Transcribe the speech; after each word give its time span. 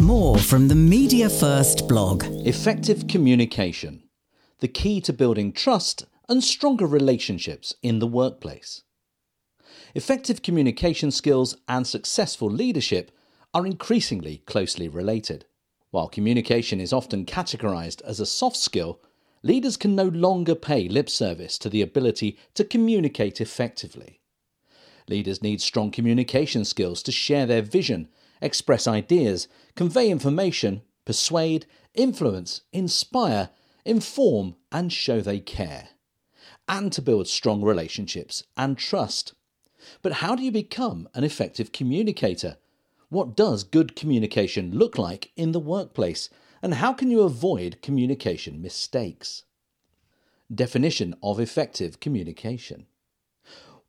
More 0.00 0.38
from 0.38 0.68
the 0.68 0.74
Media 0.74 1.28
First 1.28 1.86
blog. 1.86 2.24
Effective 2.46 3.06
communication, 3.06 4.04
the 4.60 4.68
key 4.68 5.02
to 5.02 5.12
building 5.12 5.52
trust 5.52 6.06
and 6.30 6.42
stronger 6.42 6.86
relationships 6.86 7.74
in 7.82 7.98
the 7.98 8.06
workplace. 8.06 8.84
Effective 9.94 10.40
communication 10.40 11.10
skills 11.10 11.58
and 11.68 11.86
successful 11.86 12.50
leadership 12.50 13.10
are 13.52 13.66
increasingly 13.66 14.38
closely 14.46 14.88
related. 14.88 15.44
While 15.90 16.08
communication 16.08 16.80
is 16.80 16.94
often 16.94 17.26
categorized 17.26 18.00
as 18.00 18.18
a 18.18 18.24
soft 18.24 18.56
skill, 18.56 18.98
leaders 19.42 19.76
can 19.76 19.94
no 19.94 20.04
longer 20.04 20.54
pay 20.54 20.88
lip 20.88 21.10
service 21.10 21.58
to 21.58 21.68
the 21.68 21.82
ability 21.82 22.38
to 22.54 22.64
communicate 22.64 23.42
effectively. 23.42 24.20
Leaders 25.06 25.42
need 25.42 25.60
strong 25.60 25.90
communication 25.90 26.64
skills 26.64 27.02
to 27.02 27.12
share 27.12 27.44
their 27.44 27.60
vision, 27.60 28.08
express 28.42 28.86
ideas, 28.86 29.48
convey 29.74 30.10
information, 30.10 30.82
persuade, 31.04 31.66
influence, 31.94 32.62
inspire, 32.72 33.50
inform, 33.84 34.56
and 34.70 34.92
show 34.92 35.20
they 35.20 35.40
care, 35.40 35.90
and 36.68 36.92
to 36.92 37.02
build 37.02 37.28
strong 37.28 37.62
relationships 37.62 38.44
and 38.56 38.76
trust. 38.76 39.34
But 40.02 40.14
how 40.14 40.36
do 40.36 40.42
you 40.42 40.52
become 40.52 41.08
an 41.14 41.24
effective 41.24 41.72
communicator? 41.72 42.56
What 43.08 43.36
does 43.36 43.64
good 43.64 43.96
communication 43.96 44.72
look 44.72 44.96
like 44.96 45.32
in 45.36 45.52
the 45.52 45.60
workplace? 45.60 46.28
And 46.62 46.74
how 46.74 46.92
can 46.92 47.10
you 47.10 47.22
avoid 47.22 47.82
communication 47.82 48.62
mistakes? 48.62 49.44
Definition 50.54 51.14
of 51.22 51.40
effective 51.40 51.98
communication. 51.98 52.86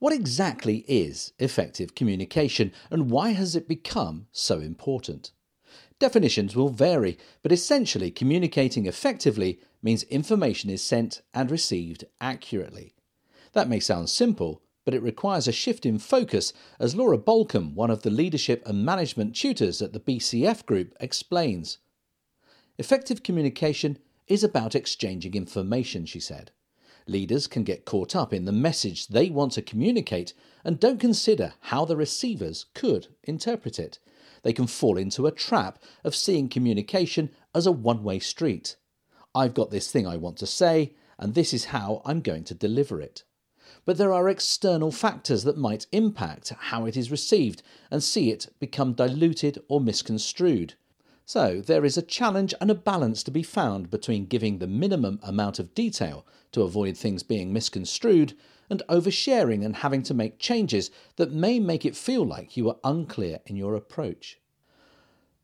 What 0.03 0.11
exactly 0.11 0.83
is 0.85 1.31
effective 1.39 1.95
communication 1.95 2.73
and 2.91 3.09
why 3.09 3.29
has 3.29 3.55
it 3.55 3.69
become 3.69 4.27
so 4.33 4.59
important? 4.59 5.31
Definitions 5.97 6.57
will 6.57 6.67
vary, 6.67 7.17
but 7.41 7.53
essentially, 7.53 8.11
communicating 8.11 8.85
effectively 8.85 9.61
means 9.81 10.03
information 10.03 10.69
is 10.69 10.83
sent 10.83 11.21
and 11.33 11.49
received 11.49 12.03
accurately. 12.19 12.95
That 13.53 13.69
may 13.69 13.79
sound 13.79 14.09
simple, 14.09 14.61
but 14.83 14.93
it 14.93 15.01
requires 15.01 15.47
a 15.47 15.53
shift 15.53 15.85
in 15.85 15.99
focus, 15.99 16.51
as 16.81 16.97
Laura 16.97 17.17
Bolcom, 17.17 17.73
one 17.73 17.89
of 17.89 18.01
the 18.01 18.09
leadership 18.09 18.61
and 18.65 18.83
management 18.83 19.37
tutors 19.37 19.81
at 19.81 19.93
the 19.93 20.01
BCF 20.01 20.65
Group, 20.65 20.93
explains. 20.99 21.77
Effective 22.77 23.23
communication 23.23 23.97
is 24.27 24.43
about 24.43 24.75
exchanging 24.75 25.33
information, 25.33 26.05
she 26.05 26.19
said. 26.19 26.51
Leaders 27.07 27.47
can 27.47 27.63
get 27.63 27.85
caught 27.85 28.15
up 28.15 28.33
in 28.33 28.45
the 28.45 28.51
message 28.51 29.07
they 29.07 29.29
want 29.29 29.53
to 29.53 29.61
communicate 29.61 30.33
and 30.63 30.79
don't 30.79 30.99
consider 30.99 31.53
how 31.61 31.85
the 31.85 31.97
receivers 31.97 32.65
could 32.73 33.07
interpret 33.23 33.79
it. 33.79 33.99
They 34.43 34.53
can 34.53 34.67
fall 34.67 34.97
into 34.97 35.27
a 35.27 35.31
trap 35.31 35.79
of 36.03 36.15
seeing 36.15 36.49
communication 36.49 37.29
as 37.53 37.65
a 37.65 37.71
one 37.71 38.03
way 38.03 38.19
street. 38.19 38.75
I've 39.35 39.53
got 39.53 39.71
this 39.71 39.91
thing 39.91 40.07
I 40.07 40.17
want 40.17 40.37
to 40.37 40.47
say, 40.47 40.93
and 41.17 41.33
this 41.33 41.53
is 41.53 41.65
how 41.65 42.01
I'm 42.05 42.21
going 42.21 42.43
to 42.45 42.53
deliver 42.53 43.01
it 43.01 43.23
but 43.85 43.97
there 43.97 44.13
are 44.13 44.29
external 44.29 44.91
factors 44.91 45.43
that 45.43 45.57
might 45.57 45.87
impact 45.91 46.49
how 46.49 46.85
it 46.85 46.95
is 46.95 47.11
received 47.11 47.61
and 47.91 48.03
see 48.03 48.31
it 48.31 48.47
become 48.59 48.93
diluted 48.93 49.59
or 49.67 49.81
misconstrued. 49.81 50.75
So, 51.25 51.61
there 51.61 51.85
is 51.85 51.97
a 51.97 52.01
challenge 52.01 52.53
and 52.59 52.69
a 52.69 52.75
balance 52.75 53.23
to 53.23 53.31
be 53.31 53.43
found 53.43 53.89
between 53.89 54.25
giving 54.25 54.59
the 54.59 54.67
minimum 54.67 55.19
amount 55.23 55.57
of 55.57 55.73
detail 55.73 56.25
to 56.51 56.63
avoid 56.63 56.97
things 56.97 57.23
being 57.23 57.53
misconstrued 57.53 58.33
and 58.69 58.83
oversharing 58.89 59.63
and 59.63 59.77
having 59.77 60.03
to 60.03 60.13
make 60.13 60.37
changes 60.37 60.91
that 61.15 61.31
may 61.31 61.59
make 61.59 61.85
it 61.85 61.95
feel 61.95 62.25
like 62.25 62.57
you 62.57 62.69
are 62.69 62.79
unclear 62.83 63.39
in 63.45 63.55
your 63.55 63.75
approach. 63.75 64.39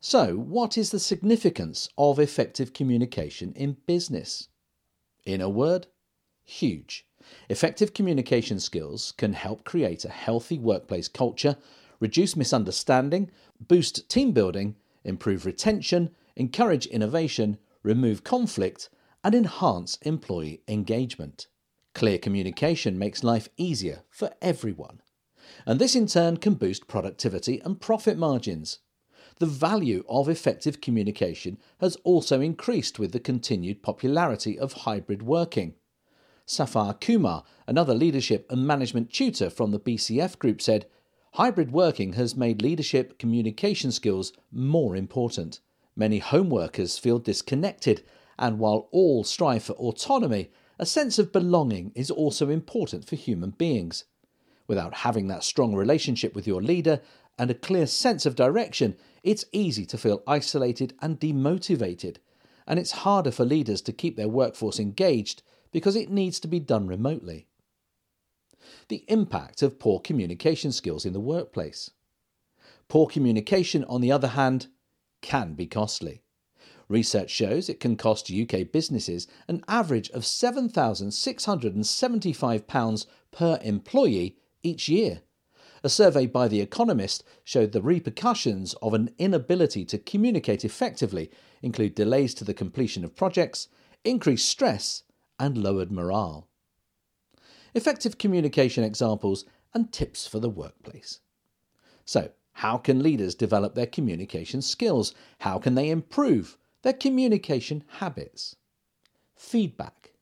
So, 0.01 0.35
what 0.35 0.77
is 0.77 0.91
the 0.91 0.99
significance 0.99 1.89
of 1.97 2.19
effective 2.19 2.73
communication 2.73 3.53
in 3.53 3.77
business? 3.85 4.49
In 5.25 5.41
a 5.41 5.49
word, 5.49 5.87
huge. 6.43 7.05
Effective 7.49 7.93
communication 7.93 8.59
skills 8.59 9.13
can 9.17 9.33
help 9.33 9.63
create 9.63 10.03
a 10.03 10.09
healthy 10.09 10.57
workplace 10.57 11.07
culture, 11.07 11.57
reduce 11.99 12.35
misunderstanding, 12.35 13.29
boost 13.59 14.09
team 14.09 14.31
building, 14.31 14.75
improve 15.09 15.45
retention, 15.45 16.11
encourage 16.37 16.85
innovation, 16.85 17.57
remove 17.83 18.23
conflict, 18.23 18.89
and 19.23 19.35
enhance 19.35 19.97
employee 20.03 20.61
engagement. 20.67 21.47
Clear 21.93 22.17
communication 22.17 22.97
makes 22.97 23.23
life 23.23 23.49
easier 23.57 24.03
for 24.09 24.31
everyone. 24.41 25.01
And 25.65 25.79
this 25.79 25.95
in 25.95 26.07
turn 26.07 26.37
can 26.37 26.53
boost 26.53 26.87
productivity 26.87 27.59
and 27.65 27.81
profit 27.81 28.17
margins. 28.17 28.79
The 29.39 29.45
value 29.45 30.03
of 30.07 30.29
effective 30.29 30.81
communication 30.81 31.57
has 31.79 31.97
also 32.03 32.41
increased 32.41 32.99
with 32.99 33.11
the 33.11 33.19
continued 33.19 33.81
popularity 33.81 34.57
of 34.59 34.73
hybrid 34.73 35.23
working. 35.23 35.75
Safar 36.45 36.93
Kumar, 36.95 37.43
another 37.67 37.93
leadership 37.93 38.45
and 38.49 38.65
management 38.65 39.11
tutor 39.11 39.49
from 39.49 39.71
the 39.71 39.79
BCF 39.79 40.37
group, 40.39 40.61
said 40.61 40.87
Hybrid 41.33 41.71
working 41.71 42.13
has 42.13 42.35
made 42.35 42.61
leadership 42.61 43.19
communication 43.19 43.91
skills 43.91 44.33
more 44.51 44.95
important. 44.95 45.59
Many 45.95 46.19
home 46.19 46.49
workers 46.49 46.97
feel 46.97 47.19
disconnected, 47.19 48.03
and 48.39 48.57
while 48.57 48.89
all 48.91 49.23
strive 49.23 49.63
for 49.63 49.73
autonomy, 49.73 50.49
a 50.79 50.85
sense 50.85 51.19
of 51.19 51.31
belonging 51.31 51.91
is 51.93 52.09
also 52.09 52.49
important 52.49 53.05
for 53.05 53.15
human 53.15 53.51
beings. 53.51 54.05
Without 54.65 54.95
having 54.95 55.27
that 55.27 55.43
strong 55.43 55.75
relationship 55.75 56.33
with 56.33 56.47
your 56.47 56.61
leader 56.61 57.01
and 57.37 57.51
a 57.51 57.55
clear 57.55 57.85
sense 57.85 58.25
of 58.25 58.35
direction, 58.35 58.95
it's 59.23 59.45
easy 59.51 59.85
to 59.85 59.97
feel 59.97 60.23
isolated 60.25 60.93
and 61.01 61.19
demotivated, 61.19 62.17
and 62.65 62.79
it's 62.79 63.03
harder 63.03 63.31
for 63.31 63.45
leaders 63.45 63.81
to 63.81 63.93
keep 63.93 64.15
their 64.15 64.27
workforce 64.27 64.79
engaged 64.79 65.43
because 65.71 65.95
it 65.95 66.09
needs 66.09 66.39
to 66.39 66.47
be 66.47 66.59
done 66.59 66.87
remotely. 66.87 67.47
The 68.87 69.03
impact 69.07 69.61
of 69.61 69.77
poor 69.79 69.99
communication 69.99 70.71
skills 70.71 71.05
in 71.05 71.13
the 71.13 71.19
workplace. 71.19 71.91
Poor 72.87 73.05
communication, 73.07 73.83
on 73.85 74.01
the 74.01 74.11
other 74.11 74.29
hand, 74.29 74.67
can 75.21 75.53
be 75.53 75.67
costly. 75.67 76.23
Research 76.87 77.29
shows 77.29 77.69
it 77.69 77.79
can 77.79 77.95
cost 77.95 78.31
UK 78.31 78.71
businesses 78.71 79.27
an 79.47 79.63
average 79.67 80.09
of 80.09 80.23
£7,675 80.23 83.05
per 83.31 83.59
employee 83.61 84.37
each 84.63 84.89
year. 84.89 85.21
A 85.83 85.89
survey 85.89 86.25
by 86.25 86.49
The 86.49 86.61
Economist 86.61 87.23
showed 87.43 87.71
the 87.71 87.81
repercussions 87.81 88.73
of 88.81 88.93
an 88.93 89.11
inability 89.17 89.85
to 89.85 89.97
communicate 89.97 90.65
effectively 90.65 91.31
include 91.61 91.95
delays 91.95 92.33
to 92.33 92.43
the 92.43 92.53
completion 92.53 93.05
of 93.05 93.15
projects, 93.15 93.69
increased 94.03 94.49
stress, 94.49 95.03
and 95.39 95.57
lowered 95.57 95.89
morale. 95.91 96.48
Effective 97.73 98.17
communication 98.17 98.83
examples 98.83 99.45
and 99.73 99.91
tips 99.91 100.25
for 100.25 100.39
the 100.39 100.49
workplace. 100.49 101.19
So, 102.05 102.31
how 102.53 102.77
can 102.77 103.03
leaders 103.03 103.35
develop 103.35 103.75
their 103.75 103.85
communication 103.85 104.61
skills? 104.61 105.13
How 105.39 105.59
can 105.59 105.75
they 105.75 105.89
improve 105.89 106.57
their 106.81 106.93
communication 106.93 107.83
habits? 107.99 108.55
Feedback. 109.35 110.13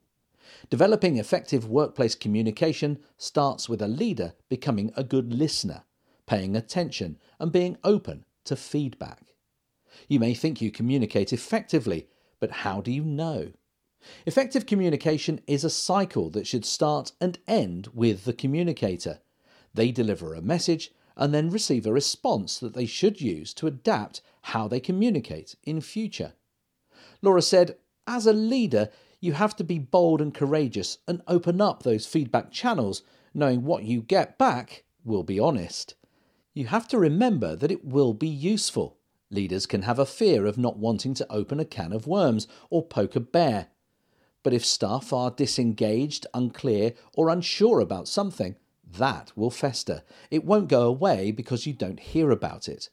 Developing 0.70 1.18
effective 1.18 1.70
workplace 1.70 2.16
communication 2.16 3.00
starts 3.18 3.70
with 3.70 3.82
a 3.82 3.88
leader 3.88 4.34
becoming 4.50 4.92
a 4.96 5.04
good 5.04 5.34
listener, 5.34 5.84
paying 6.26 6.56
attention, 6.56 7.18
and 7.40 7.52
being 7.52 7.78
open 7.84 8.26
to 8.44 8.56
feedback. 8.56 9.34
You 10.08 10.20
may 10.20 10.34
think 10.34 10.62
you 10.62 10.72
communicate 10.72 11.34
effectively, 11.34 12.08
but 12.40 12.52
how 12.52 12.82
do 12.82 12.92
you 12.92 13.04
know? 13.04 13.54
Effective 14.26 14.66
communication 14.66 15.40
is 15.48 15.64
a 15.64 15.70
cycle 15.70 16.30
that 16.32 16.46
should 16.46 16.66
start 16.66 17.14
and 17.22 17.40
end 17.48 17.88
with 17.94 18.26
the 18.26 18.34
communicator. 18.34 19.20
They 19.74 19.92
deliver 19.92 20.34
a 20.34 20.42
message 20.42 20.92
and 21.16 21.34
then 21.34 21.50
receive 21.50 21.86
a 21.86 21.94
response 21.94 22.60
that 22.60 22.74
they 22.74 22.86
should 22.86 23.22
use 23.22 23.54
to 23.56 23.68
adapt 23.68 24.22
how 24.42 24.68
they 24.68 24.80
communicate 24.80 25.56
in 25.64 25.82
future. 25.82 26.34
Laura 27.22 27.42
said, 27.42 27.78
As 28.06 28.26
a 28.26 28.34
leader, 28.34 28.90
you 29.20 29.34
have 29.34 29.56
to 29.56 29.64
be 29.64 29.80
bold 29.80 30.22
and 30.22 30.34
courageous 30.34 31.00
and 31.08 31.22
open 31.28 31.60
up 31.60 31.84
those 31.84 32.06
feedback 32.06 32.52
channels, 32.52 33.04
knowing 33.34 33.64
what 33.64 33.84
you 33.84 34.02
get 34.02 34.38
back 34.38 34.84
will 35.04 35.24
be 35.24 35.40
honest. 35.40 35.96
You 36.54 36.68
have 36.68 36.88
to 36.90 37.00
remember 37.00 37.56
that 37.56 37.72
it 37.72 37.86
will 37.86 38.14
be 38.14 38.28
useful. 38.28 38.98
Leaders 39.30 39.66
can 39.66 39.84
have 39.84 40.00
a 40.00 40.06
fear 40.06 40.46
of 40.46 40.58
not 40.58 40.78
wanting 40.78 41.14
to 41.16 41.32
open 41.32 41.60
a 41.60 41.66
can 41.66 41.94
of 41.94 42.08
worms 42.08 42.48
or 42.70 42.86
poke 42.86 43.16
a 43.16 43.20
bear. 43.20 43.68
But 44.48 44.54
if 44.54 44.66
staff 44.66 45.12
are 45.12 45.30
disengaged, 45.30 46.26
unclear, 46.34 46.94
or 47.16 47.28
unsure 47.28 47.82
about 47.82 48.08
something, 48.08 48.56
that 48.98 49.34
will 49.36 49.50
fester. 49.50 50.04
It 50.32 50.46
won't 50.46 50.70
go 50.70 50.84
away 50.84 51.32
because 51.32 51.68
you 51.68 51.74
don't 51.74 52.00
hear 52.00 52.32
about 52.32 52.70
it. 52.70 52.88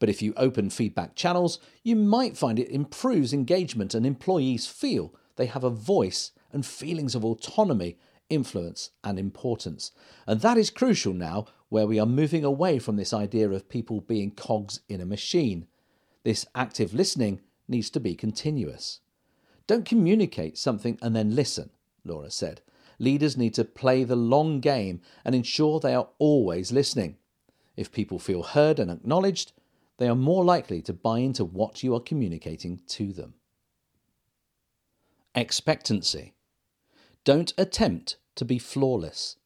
But 0.00 0.08
if 0.08 0.22
you 0.22 0.34
open 0.36 0.70
feedback 0.70 1.14
channels, 1.14 1.60
you 1.84 1.94
might 1.94 2.36
find 2.36 2.58
it 2.58 2.68
improves 2.72 3.32
engagement 3.32 3.94
and 3.94 4.04
employees 4.04 4.66
feel 4.66 5.14
they 5.36 5.46
have 5.46 5.62
a 5.62 5.70
voice 5.70 6.32
and 6.52 6.66
feelings 6.66 7.14
of 7.14 7.24
autonomy, 7.24 7.96
influence, 8.28 8.90
and 9.04 9.20
importance. 9.20 9.92
And 10.26 10.40
that 10.40 10.58
is 10.58 10.68
crucial 10.68 11.14
now, 11.14 11.46
where 11.68 11.86
we 11.86 12.00
are 12.00 12.06
moving 12.06 12.42
away 12.42 12.80
from 12.80 12.96
this 12.96 13.12
idea 13.12 13.48
of 13.50 13.68
people 13.68 14.00
being 14.00 14.32
cogs 14.32 14.80
in 14.88 15.00
a 15.00 15.06
machine. 15.06 15.68
This 16.24 16.44
active 16.56 16.92
listening 16.92 17.40
needs 17.68 17.88
to 17.90 18.00
be 18.00 18.16
continuous. 18.16 18.98
Don't 19.68 19.84
communicate 19.84 20.58
something 20.58 20.98
and 21.00 21.14
then 21.14 21.36
listen, 21.36 21.70
Laura 22.04 22.30
said. 22.30 22.62
Leaders 22.98 23.36
need 23.36 23.54
to 23.54 23.64
play 23.64 24.02
the 24.02 24.16
long 24.16 24.58
game 24.58 25.00
and 25.24 25.34
ensure 25.34 25.78
they 25.78 25.94
are 25.94 26.08
always 26.18 26.72
listening. 26.72 27.18
If 27.76 27.92
people 27.92 28.18
feel 28.18 28.42
heard 28.42 28.80
and 28.80 28.90
acknowledged, 28.90 29.52
they 29.98 30.08
are 30.08 30.16
more 30.16 30.44
likely 30.44 30.80
to 30.82 30.92
buy 30.92 31.18
into 31.18 31.44
what 31.44 31.82
you 31.84 31.94
are 31.94 32.00
communicating 32.00 32.80
to 32.88 33.12
them. 33.12 33.34
Expectancy. 35.34 36.34
Don't 37.24 37.52
attempt 37.58 38.16
to 38.36 38.44
be 38.44 38.58
flawless. 38.58 39.36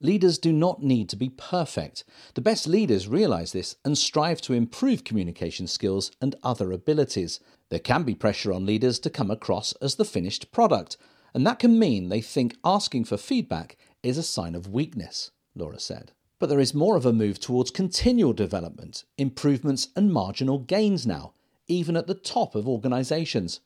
Leaders 0.00 0.36
do 0.36 0.52
not 0.52 0.82
need 0.82 1.08
to 1.08 1.16
be 1.16 1.30
perfect. 1.30 2.04
The 2.34 2.42
best 2.42 2.66
leaders 2.66 3.08
realize 3.08 3.52
this 3.52 3.76
and 3.84 3.96
strive 3.96 4.42
to 4.42 4.52
improve 4.52 5.04
communication 5.04 5.66
skills 5.66 6.12
and 6.20 6.36
other 6.42 6.70
abilities. 6.70 7.40
There 7.70 7.78
can 7.78 8.02
be 8.02 8.14
pressure 8.14 8.52
on 8.52 8.66
leaders 8.66 8.98
to 9.00 9.10
come 9.10 9.30
across 9.30 9.72
as 9.80 9.94
the 9.94 10.04
finished 10.04 10.52
product, 10.52 10.98
and 11.32 11.46
that 11.46 11.58
can 11.58 11.78
mean 11.78 12.08
they 12.08 12.20
think 12.20 12.56
asking 12.62 13.04
for 13.04 13.16
feedback 13.16 13.78
is 14.02 14.18
a 14.18 14.22
sign 14.22 14.54
of 14.54 14.68
weakness, 14.68 15.30
Laura 15.54 15.80
said. 15.80 16.12
But 16.38 16.50
there 16.50 16.60
is 16.60 16.74
more 16.74 16.96
of 16.96 17.06
a 17.06 17.12
move 17.12 17.40
towards 17.40 17.70
continual 17.70 18.34
development, 18.34 19.04
improvements, 19.16 19.88
and 19.96 20.12
marginal 20.12 20.58
gains 20.58 21.06
now, 21.06 21.32
even 21.68 21.96
at 21.96 22.06
the 22.06 22.14
top 22.14 22.54
of 22.54 22.68
organisations. 22.68 23.60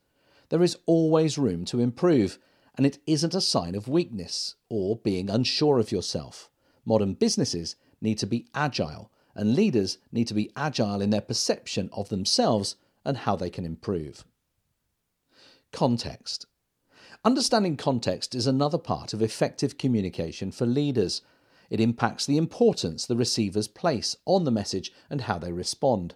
There 0.50 0.62
is 0.62 0.79
always 0.87 1.38
room 1.38 1.65
to 1.67 1.81
improve, 1.81 2.38
and 2.81 2.87
it 2.87 2.99
isn't 3.06 3.35
a 3.35 3.43
sign 3.43 3.75
of 3.75 3.88
weakness 3.88 4.55
or 4.71 4.97
being 4.97 5.29
unsure 5.29 5.79
of 5.79 5.93
yourself. 5.93 6.49
Modern 6.87 7.12
businesses 7.12 7.77
need 8.00 8.17
to 8.17 8.27
be 8.27 8.47
agile, 8.55 9.11
and 9.35 9.55
leaders 9.55 9.99
need 10.11 10.27
to 10.29 10.32
be 10.32 10.50
agile 10.56 11.03
in 11.03 11.11
their 11.11 11.21
perception 11.21 11.91
of 11.93 12.09
themselves 12.09 12.77
and 13.05 13.19
how 13.19 13.37
they 13.37 13.50
can 13.50 13.67
improve. 13.67 14.25
Context. 15.73 16.47
Understanding 17.23 17.77
context 17.77 18.35
is 18.35 18.47
another 18.47 18.79
part 18.79 19.12
of 19.12 19.21
effective 19.21 19.76
communication 19.76 20.50
for 20.50 20.65
leaders. 20.65 21.21
It 21.69 21.81
impacts 21.81 22.25
the 22.25 22.38
importance 22.38 23.05
the 23.05 23.15
receivers 23.15 23.69
place 23.69 24.17
on 24.25 24.44
the 24.44 24.50
message 24.50 24.91
and 25.11 25.21
how 25.21 25.37
they 25.37 25.53
respond. 25.53 26.15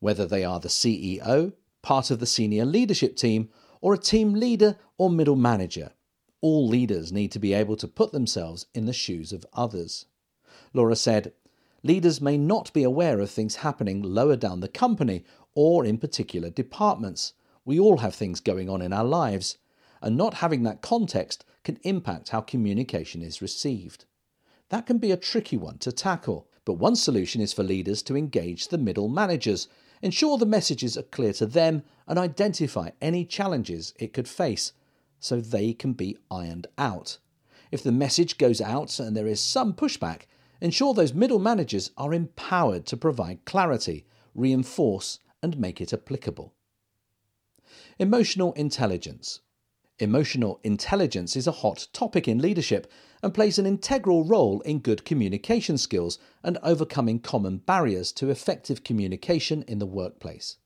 Whether 0.00 0.24
they 0.24 0.42
are 0.42 0.58
the 0.58 0.68
CEO, 0.68 1.52
part 1.82 2.10
of 2.10 2.18
the 2.18 2.24
senior 2.24 2.64
leadership 2.64 3.14
team, 3.14 3.50
or 3.82 3.92
a 3.92 3.98
team 3.98 4.32
leader 4.32 4.78
or 4.96 5.10
middle 5.10 5.36
manager, 5.36 5.92
all 6.40 6.68
leaders 6.68 7.12
need 7.12 7.32
to 7.32 7.38
be 7.38 7.52
able 7.52 7.76
to 7.76 7.88
put 7.88 8.12
themselves 8.12 8.66
in 8.74 8.86
the 8.86 8.92
shoes 8.92 9.32
of 9.32 9.46
others. 9.52 10.06
Laura 10.72 10.96
said, 10.96 11.32
Leaders 11.82 12.20
may 12.20 12.36
not 12.36 12.72
be 12.72 12.82
aware 12.82 13.20
of 13.20 13.30
things 13.30 13.56
happening 13.56 14.02
lower 14.02 14.36
down 14.36 14.60
the 14.60 14.68
company 14.68 15.24
or 15.54 15.84
in 15.84 15.98
particular 15.98 16.50
departments. 16.50 17.34
We 17.64 17.78
all 17.78 17.98
have 17.98 18.14
things 18.14 18.40
going 18.40 18.68
on 18.68 18.82
in 18.82 18.92
our 18.92 19.04
lives, 19.04 19.58
and 20.00 20.16
not 20.16 20.34
having 20.34 20.64
that 20.64 20.82
context 20.82 21.44
can 21.64 21.78
impact 21.82 22.30
how 22.30 22.40
communication 22.40 23.22
is 23.22 23.42
received. 23.42 24.04
That 24.70 24.86
can 24.86 24.98
be 24.98 25.10
a 25.10 25.16
tricky 25.16 25.56
one 25.56 25.78
to 25.78 25.92
tackle, 25.92 26.48
but 26.64 26.74
one 26.74 26.96
solution 26.96 27.40
is 27.40 27.52
for 27.52 27.62
leaders 27.62 28.02
to 28.04 28.16
engage 28.16 28.68
the 28.68 28.78
middle 28.78 29.08
managers, 29.08 29.68
ensure 30.02 30.36
the 30.36 30.46
messages 30.46 30.96
are 30.96 31.02
clear 31.02 31.32
to 31.34 31.46
them, 31.46 31.82
and 32.06 32.18
identify 32.18 32.90
any 33.00 33.24
challenges 33.24 33.94
it 33.98 34.12
could 34.12 34.28
face 34.28 34.72
so 35.20 35.40
they 35.40 35.72
can 35.72 35.92
be 35.92 36.16
ironed 36.30 36.66
out. 36.76 37.18
If 37.70 37.82
the 37.82 37.92
message 37.92 38.38
goes 38.38 38.60
out 38.60 38.98
and 38.98 39.16
there 39.16 39.26
is 39.26 39.40
some 39.40 39.74
pushback, 39.74 40.22
ensure 40.60 40.94
those 40.94 41.14
middle 41.14 41.38
managers 41.38 41.90
are 41.96 42.14
empowered 42.14 42.86
to 42.86 42.96
provide 42.96 43.44
clarity, 43.44 44.06
reinforce, 44.34 45.18
and 45.42 45.58
make 45.58 45.80
it 45.80 45.92
applicable. 45.92 46.54
Emotional 47.98 48.52
intelligence. 48.54 49.40
Emotional 49.98 50.60
intelligence 50.62 51.34
is 51.36 51.46
a 51.46 51.52
hot 51.52 51.88
topic 51.92 52.28
in 52.28 52.38
leadership 52.38 52.90
and 53.22 53.34
plays 53.34 53.58
an 53.58 53.66
integral 53.66 54.24
role 54.24 54.60
in 54.60 54.78
good 54.78 55.04
communication 55.04 55.76
skills 55.76 56.18
and 56.44 56.56
overcoming 56.62 57.18
common 57.18 57.58
barriers 57.58 58.12
to 58.12 58.30
effective 58.30 58.84
communication 58.84 59.64
in 59.66 59.80
the 59.80 59.86
workplace. 59.86 60.56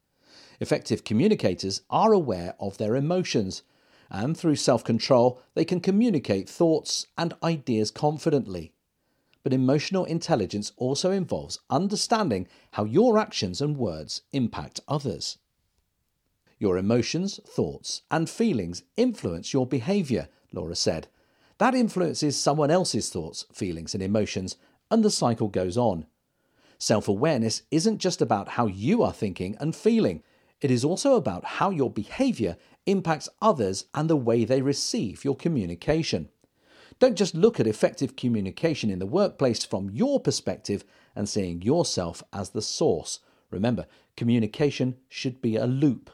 Effective 0.60 1.02
communicators 1.02 1.80
are 1.88 2.12
aware 2.12 2.54
of 2.60 2.76
their 2.76 2.94
emotions 2.94 3.62
and 4.12 4.36
through 4.36 4.56
self 4.56 4.84
control, 4.84 5.40
they 5.54 5.64
can 5.64 5.80
communicate 5.80 6.48
thoughts 6.48 7.06
and 7.16 7.34
ideas 7.42 7.90
confidently. 7.90 8.72
But 9.42 9.54
emotional 9.54 10.04
intelligence 10.04 10.70
also 10.76 11.10
involves 11.10 11.58
understanding 11.70 12.46
how 12.72 12.84
your 12.84 13.18
actions 13.18 13.60
and 13.60 13.76
words 13.76 14.22
impact 14.32 14.80
others. 14.86 15.38
Your 16.58 16.76
emotions, 16.76 17.40
thoughts, 17.44 18.02
and 18.10 18.30
feelings 18.30 18.84
influence 18.96 19.52
your 19.52 19.66
behaviour, 19.66 20.28
Laura 20.52 20.76
said. 20.76 21.08
That 21.58 21.74
influences 21.74 22.36
someone 22.36 22.70
else's 22.70 23.08
thoughts, 23.08 23.46
feelings, 23.52 23.94
and 23.94 24.02
emotions, 24.02 24.56
and 24.90 25.02
the 25.02 25.10
cycle 25.10 25.48
goes 25.48 25.76
on. 25.76 26.06
Self 26.78 27.08
awareness 27.08 27.62
isn't 27.70 27.98
just 27.98 28.20
about 28.20 28.50
how 28.50 28.66
you 28.66 29.02
are 29.02 29.12
thinking 29.12 29.56
and 29.58 29.74
feeling, 29.74 30.22
it 30.62 30.70
is 30.70 30.84
also 30.84 31.16
about 31.16 31.44
how 31.44 31.70
your 31.70 31.90
behaviour 31.90 32.56
impacts 32.86 33.28
others 33.40 33.86
and 33.94 34.08
the 34.08 34.16
way 34.16 34.44
they 34.44 34.62
receive 34.62 35.24
your 35.24 35.36
communication. 35.36 36.28
Don't 36.98 37.16
just 37.16 37.34
look 37.34 37.58
at 37.58 37.66
effective 37.66 38.16
communication 38.16 38.90
in 38.90 38.98
the 38.98 39.06
workplace 39.06 39.64
from 39.64 39.90
your 39.90 40.20
perspective 40.20 40.84
and 41.16 41.28
seeing 41.28 41.62
yourself 41.62 42.22
as 42.32 42.50
the 42.50 42.62
source. 42.62 43.20
Remember, 43.50 43.86
communication 44.16 44.96
should 45.08 45.42
be 45.42 45.56
a 45.56 45.66
loop. 45.66 46.10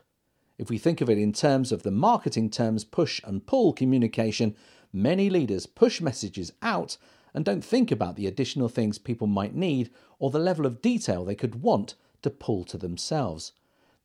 If 0.57 0.71
we 0.71 0.79
think 0.79 1.01
of 1.01 1.11
it 1.11 1.19
in 1.19 1.33
terms 1.33 1.73
of 1.73 1.83
the 1.83 1.91
marketing 1.91 2.51
terms 2.51 2.85
push 2.85 3.21
and 3.25 3.47
pull 3.47 3.73
communication, 3.73 4.57
many 4.93 5.31
leaders 5.31 5.67
push 5.67 6.01
messages 6.01 6.53
out 6.63 6.97
and 7.35 7.45
don't 7.45 7.65
think 7.65 7.91
about 7.91 8.17
the 8.17 8.27
additional 8.27 8.69
things 8.69 8.99
people 8.99 9.27
might 9.27 9.55
need 9.55 9.91
or 10.19 10.31
the 10.31 10.39
level 10.39 10.67
of 10.67 10.83
detail 10.83 11.25
they 11.25 11.35
could 11.35 11.63
want 11.63 11.95
to 12.23 12.31
pull 12.31 12.65
to 12.65 12.77
themselves 12.77 13.53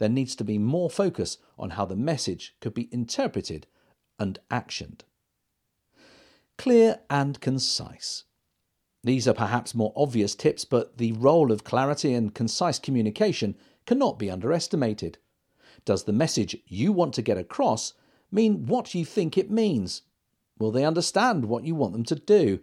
there 0.03 0.09
needs 0.09 0.35
to 0.35 0.43
be 0.43 0.57
more 0.57 0.89
focus 0.89 1.37
on 1.57 1.69
how 1.69 1.85
the 1.85 1.95
message 1.95 2.57
could 2.59 2.73
be 2.73 2.89
interpreted 2.91 3.67
and 4.19 4.37
actioned. 4.51 5.03
Clear 6.57 6.99
and 7.09 7.39
concise. 7.39 8.25
These 9.01 9.29
are 9.29 9.33
perhaps 9.33 9.73
more 9.73 9.93
obvious 9.95 10.35
tips, 10.35 10.65
but 10.65 10.97
the 10.97 11.13
role 11.13 11.53
of 11.53 11.63
clarity 11.63 12.13
and 12.13 12.35
concise 12.35 12.79
communication 12.79 13.55
cannot 13.85 14.19
be 14.19 14.29
underestimated. 14.29 15.19
Does 15.85 16.03
the 16.03 16.11
message 16.11 16.57
you 16.67 16.91
want 16.91 17.13
to 17.13 17.21
get 17.21 17.37
across 17.37 17.93
mean 18.29 18.65
what 18.65 18.93
you 18.93 19.05
think 19.05 19.37
it 19.37 19.49
means? 19.49 20.01
Will 20.59 20.71
they 20.71 20.83
understand 20.83 21.45
what 21.45 21.63
you 21.63 21.75
want 21.75 21.93
them 21.93 22.03
to 22.03 22.15
do? 22.15 22.59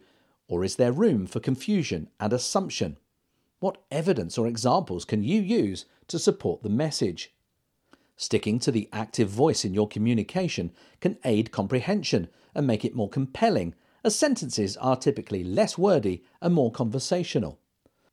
Or 0.47 0.63
is 0.63 0.77
there 0.77 0.93
room 0.93 1.27
for 1.27 1.41
confusion 1.41 2.11
and 2.21 2.35
assumption? 2.35 2.99
What 3.61 3.83
evidence 3.91 4.39
or 4.39 4.47
examples 4.47 5.05
can 5.05 5.23
you 5.23 5.41
use 5.41 5.85
to 6.09 6.19
support 6.19 6.63
the 6.63 6.71
message? 6.71 7.35
Sticking 8.17 8.59
to 8.59 8.73
the 8.73 8.89
active 8.93 9.29
voice 9.29 9.65
in 9.65 9.75
your 9.75 9.87
communication 9.87 10.73
can 11.01 11.19
aid 11.25 11.53
comprehension 11.53 12.29
and 12.55 12.67
make 12.67 12.85
it 12.85 12.95
more 12.95 13.09
compelling, 13.09 13.75
as 14.03 14.17
sentences 14.17 14.79
are 14.79 14.97
typically 14.97 15.45
less 15.45 15.77
wordy 15.77 16.25
and 16.41 16.55
more 16.55 16.73
conversational. 16.73 17.61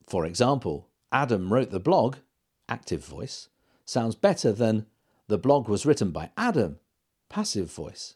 For 0.06 0.26
example, 0.26 0.90
Adam 1.14 1.52
wrote 1.52 1.72
the 1.72 1.80
blog, 1.80 2.18
active 2.68 3.06
voice, 3.06 3.48
sounds 3.86 4.16
better 4.16 4.52
than 4.52 4.86
the 5.28 5.38
blog 5.38 5.70
was 5.70 5.86
written 5.86 6.12
by 6.12 6.32
Adam, 6.36 6.80
passive 7.30 7.72
voice. 7.72 8.16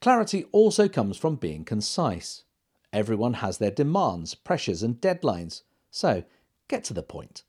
Clarity 0.00 0.44
also 0.52 0.88
comes 0.88 1.16
from 1.16 1.34
being 1.36 1.64
concise. 1.64 2.44
Everyone 2.92 3.34
has 3.34 3.58
their 3.58 3.70
demands, 3.72 4.36
pressures, 4.36 4.82
and 4.82 5.00
deadlines, 5.00 5.62
so 5.90 6.22
Get 6.68 6.84
to 6.84 6.94
the 6.94 7.02
point. 7.02 7.44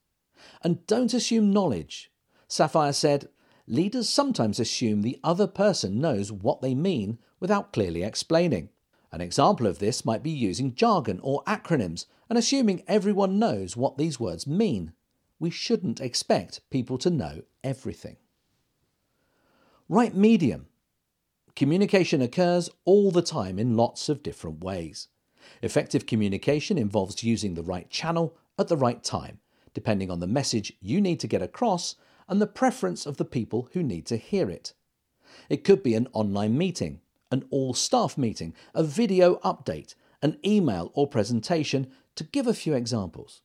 And 0.64 0.86
don't 0.88 1.14
assume 1.14 1.52
knowledge. 1.52 2.12
Sapphire 2.48 2.94
said, 2.94 3.30
Leaders 3.68 4.08
sometimes 4.08 4.60
assume 4.60 5.02
the 5.02 5.20
other 5.24 5.48
person 5.48 6.00
knows 6.00 6.32
what 6.32 6.62
they 6.62 6.74
mean 6.74 7.20
without 7.40 7.74
clearly 7.74 8.02
explaining. 8.02 8.70
An 9.12 9.20
example 9.20 9.68
of 9.68 9.80
this 9.80 10.06
might 10.06 10.24
be 10.24 10.30
using 10.30 10.74
jargon 10.74 11.20
or 11.22 11.44
acronyms 11.44 12.06
and 12.30 12.38
assuming 12.38 12.84
everyone 12.88 13.40
knows 13.40 13.76
what 13.76 13.98
these 13.98 14.20
words 14.20 14.48
mean. 14.48 14.94
We 15.40 15.50
shouldn't 15.50 16.00
expect 16.00 16.62
people 16.70 16.98
to 17.00 17.10
know 17.10 17.42
everything. 17.64 18.18
Right 19.90 20.16
medium. 20.16 20.68
Communication 21.56 22.22
occurs 22.22 22.70
all 22.86 23.12
the 23.12 23.22
time 23.22 23.60
in 23.60 23.78
lots 23.78 24.10
of 24.10 24.24
different 24.24 24.64
ways. 24.64 25.08
Effective 25.62 26.06
communication 26.06 26.78
involves 26.78 27.24
using 27.24 27.54
the 27.54 27.64
right 27.64 27.90
channel 27.90 28.38
at 28.58 28.68
the 28.68 28.78
right 28.78 29.04
time, 29.04 29.40
depending 29.74 30.10
on 30.10 30.20
the 30.20 30.28
message 30.28 30.74
you 30.82 31.00
need 31.00 31.20
to 31.20 31.28
get 31.28 31.42
across 31.42 31.96
and 32.28 32.42
the 32.42 32.48
preference 32.48 33.06
of 33.06 33.18
the 33.18 33.26
people 33.26 33.70
who 33.74 33.84
need 33.84 34.06
to 34.06 34.18
hear 34.18 34.50
it. 34.50 34.74
It 35.50 35.64
could 35.64 35.84
be 35.84 35.94
an 35.94 36.08
online 36.14 36.58
meeting, 36.58 37.02
an 37.32 37.46
all 37.50 37.74
staff 37.74 38.18
meeting, 38.18 38.54
a 38.74 38.84
video 38.84 39.36
update, 39.38 39.96
an 40.22 40.38
email 40.46 40.92
or 40.94 41.08
presentation, 41.08 41.92
to 42.16 42.24
give 42.24 42.48
a 42.48 42.54
few 42.54 42.74
examples. 42.74 43.42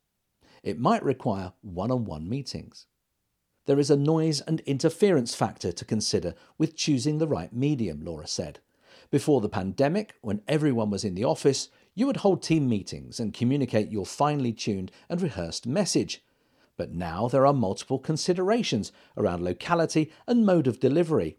It 0.62 0.78
might 0.78 1.04
require 1.04 1.52
one 1.60 1.90
on 1.90 2.04
one 2.04 2.28
meetings. 2.28 2.86
There 3.66 3.78
is 3.78 3.90
a 3.90 3.96
noise 3.96 4.40
and 4.40 4.60
interference 4.60 5.34
factor 5.34 5.70
to 5.70 5.84
consider 5.84 6.34
with 6.58 6.76
choosing 6.76 7.18
the 7.18 7.28
right 7.28 7.52
medium, 7.52 8.00
Laura 8.02 8.26
said. 8.26 8.60
Before 9.10 9.40
the 9.40 9.48
pandemic, 9.48 10.14
when 10.20 10.42
everyone 10.48 10.90
was 10.90 11.04
in 11.04 11.14
the 11.14 11.24
office, 11.24 11.68
you 11.94 12.06
would 12.06 12.18
hold 12.18 12.42
team 12.42 12.68
meetings 12.68 13.20
and 13.20 13.34
communicate 13.34 13.90
your 13.90 14.06
finely 14.06 14.52
tuned 14.52 14.90
and 15.08 15.20
rehearsed 15.20 15.66
message. 15.66 16.24
But 16.76 16.92
now 16.92 17.28
there 17.28 17.46
are 17.46 17.52
multiple 17.52 17.98
considerations 17.98 18.92
around 19.16 19.44
locality 19.44 20.10
and 20.26 20.46
mode 20.46 20.66
of 20.66 20.80
delivery. 20.80 21.36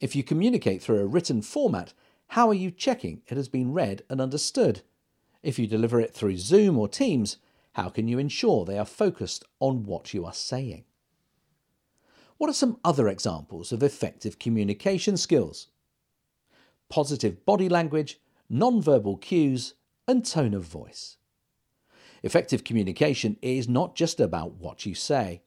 If 0.00 0.14
you 0.14 0.22
communicate 0.22 0.80
through 0.80 1.00
a 1.00 1.06
written 1.06 1.42
format, 1.42 1.92
how 2.28 2.48
are 2.48 2.54
you 2.54 2.70
checking 2.70 3.22
it 3.26 3.36
has 3.36 3.48
been 3.48 3.72
read 3.72 4.02
and 4.08 4.20
understood? 4.20 4.82
If 5.42 5.58
you 5.58 5.66
deliver 5.66 6.00
it 6.00 6.14
through 6.14 6.36
Zoom 6.36 6.78
or 6.78 6.88
Teams, 6.88 7.38
how 7.72 7.88
can 7.88 8.06
you 8.06 8.18
ensure 8.18 8.64
they 8.64 8.78
are 8.78 8.84
focused 8.84 9.44
on 9.60 9.84
what 9.84 10.14
you 10.14 10.24
are 10.24 10.32
saying? 10.32 10.84
What 12.36 12.50
are 12.50 12.54
some 12.54 12.78
other 12.84 13.08
examples 13.08 13.72
of 13.72 13.82
effective 13.82 14.38
communication 14.38 15.16
skills? 15.16 15.68
Positive 16.88 17.44
body 17.44 17.68
language, 17.68 18.20
non-verbal 18.48 19.16
cues, 19.18 19.74
and 20.08 20.24
tone 20.24 20.54
of 20.54 20.64
voice. 20.64 21.18
Effective 22.22 22.64
communication 22.64 23.36
is 23.42 23.68
not 23.68 23.94
just 23.94 24.18
about 24.18 24.54
what 24.54 24.84
you 24.84 24.94
say, 24.94 25.42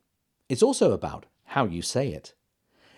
it's 0.48 0.64
also 0.64 0.92
about 0.92 1.26
how 1.46 1.66
you 1.66 1.82
say 1.82 2.10
it. 2.10 2.34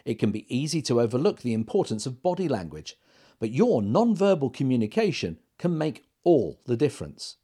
It 0.06 0.20
can 0.20 0.32
be 0.32 0.46
easy 0.56 0.82
to 0.84 1.02
overlook 1.02 1.42
the 1.42 1.54
importance 1.54 2.06
of 2.06 2.22
body 2.22 2.48
language, 2.48 2.98
but 3.40 3.52
your 3.52 3.82
non-verbal 3.82 4.52
communication 4.52 5.40
can 5.58 5.78
make 5.78 6.04
all 6.24 6.60
the 6.66 6.78
difference. 6.78 7.38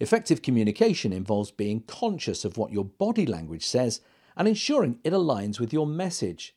Effective 0.00 0.42
communication 0.42 1.12
involves 1.12 1.50
being 1.50 1.80
conscious 1.80 2.44
of 2.44 2.56
what 2.56 2.72
your 2.72 2.84
body 2.84 3.26
language 3.26 3.66
says 3.66 4.00
and 4.36 4.46
ensuring 4.46 4.98
it 5.04 5.12
aligns 5.12 5.58
with 5.58 5.72
your 5.72 5.86
message. 5.86 6.54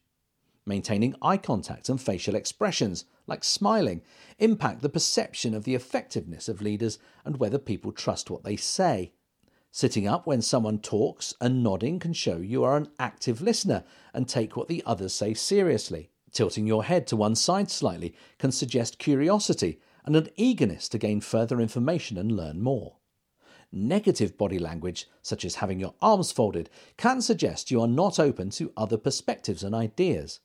Maintaining 0.66 1.16
eye 1.24 1.38
contact 1.38 1.90
and 1.90 2.00
facial 2.00 2.36
expressions, 2.36 3.06
like 3.26 3.44
smiling, 3.44 4.04
impact 4.38 4.82
the 4.82 4.90
perception 4.90 5.56
of 5.56 5.64
the 5.64 5.74
effectiveness 5.74 6.48
of 6.48 6.62
leaders 6.62 7.00
and 7.26 7.38
whether 7.38 7.58
people 7.58 7.92
trust 7.92 8.30
what 8.30 8.44
they 8.44 8.56
say. 8.56 9.14
Sitting 9.72 10.08
up 10.08 10.28
when 10.28 10.42
someone 10.42 10.78
talks 10.78 11.34
and 11.42 11.64
nodding 11.64 11.98
can 11.98 12.14
show 12.14 12.38
you 12.38 12.64
are 12.64 12.78
an 12.78 12.90
active 13.00 13.42
listener 13.42 13.84
and 14.14 14.28
take 14.28 14.56
what 14.56 14.68
the 14.68 14.84
others 14.86 15.14
say 15.14 15.34
seriously. 15.34 16.12
Tilting 16.32 16.68
your 16.68 16.84
head 16.84 17.08
to 17.08 17.16
one 17.16 17.36
side 17.36 17.72
slightly 17.72 18.14
can 18.38 18.52
suggest 18.52 19.00
curiosity 19.00 19.80
and 20.06 20.16
an 20.16 20.30
eagerness 20.36 20.88
to 20.90 20.98
gain 20.98 21.22
further 21.22 21.60
information 21.60 22.18
and 22.18 22.32
learn 22.32 22.62
more. 22.62 22.98
Negative 23.72 24.38
body 24.38 24.60
language, 24.60 25.08
such 25.22 25.44
as 25.44 25.56
having 25.56 25.80
your 25.80 25.96
arms 26.02 26.32
folded, 26.32 26.70
can 26.98 27.22
suggest 27.22 27.72
you 27.72 27.82
are 27.82 27.88
not 27.88 28.20
open 28.20 28.50
to 28.52 28.74
other 28.76 28.98
perspectives 28.98 29.64
and 29.64 29.74
ideas. 29.74 30.40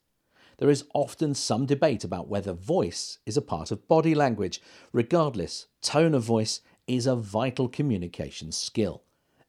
There 0.58 0.70
is 0.70 0.84
often 0.94 1.34
some 1.34 1.66
debate 1.66 2.02
about 2.02 2.28
whether 2.28 2.52
voice 2.52 3.18
is 3.26 3.36
a 3.36 3.42
part 3.42 3.70
of 3.70 3.88
body 3.88 4.14
language. 4.14 4.62
Regardless, 4.92 5.66
tone 5.82 6.14
of 6.14 6.22
voice 6.22 6.60
is 6.86 7.06
a 7.06 7.16
vital 7.16 7.68
communication 7.68 8.52
skill. 8.52 9.02